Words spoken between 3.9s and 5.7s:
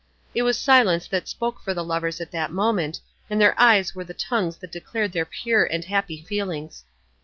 were the tongues that declared their pure